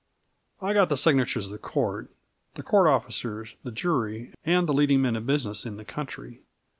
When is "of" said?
1.45-1.51, 5.15-5.27